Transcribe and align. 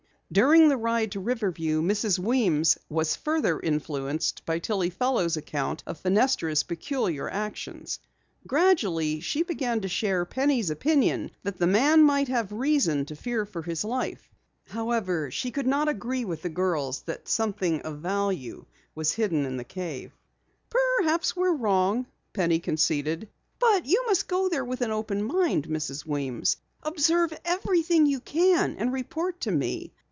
During 0.33 0.69
the 0.69 0.77
ride 0.77 1.11
to 1.11 1.19
Riverview 1.19 1.81
Mrs. 1.81 2.17
Weems 2.17 2.77
was 2.89 3.17
further 3.17 3.59
influenced 3.59 4.45
by 4.45 4.59
Tillie 4.59 4.89
Fellows' 4.89 5.35
account 5.35 5.83
of 5.85 5.99
Fenestra's 5.99 6.63
peculiar 6.63 7.29
actions. 7.29 7.99
Gradually 8.47 9.19
she 9.19 9.43
began 9.43 9.81
to 9.81 9.89
share 9.89 10.23
Penny's 10.23 10.69
opinion 10.69 11.31
that 11.43 11.57
the 11.57 11.67
man 11.67 12.03
might 12.03 12.29
have 12.29 12.53
reason 12.53 13.03
to 13.07 13.15
fear 13.17 13.45
for 13.45 13.61
his 13.63 13.83
life. 13.83 14.29
However, 14.69 15.29
she 15.31 15.51
could 15.51 15.67
not 15.67 15.89
agree 15.89 16.23
with 16.23 16.43
the 16.43 16.47
girls 16.49 17.01
that 17.01 17.23
anything 17.37 17.81
of 17.81 17.95
great 17.95 18.01
value 18.01 18.65
was 18.95 19.11
hidden 19.11 19.43
in 19.45 19.57
the 19.57 19.65
cave. 19.65 20.13
"Perhaps 20.69 21.35
we're 21.35 21.51
wrong," 21.51 22.05
Penny 22.31 22.59
conceded, 22.59 23.27
"but 23.59 23.85
you 23.85 24.01
must 24.07 24.29
go 24.29 24.47
there 24.47 24.63
with 24.63 24.79
an 24.79 24.91
open 24.91 25.23
mind, 25.25 25.67
Mrs. 25.67 26.05
Weems. 26.05 26.55
Observe 26.83 27.37
everything 27.43 28.05
you 28.05 28.21
can 28.21 28.77
and 28.77 28.93
report 28.93 29.41
to 29.41 29.51
me. 29.51 29.91